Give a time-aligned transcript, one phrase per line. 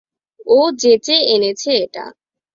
[0.47, 2.05] ও যেচে এনেছে এটা।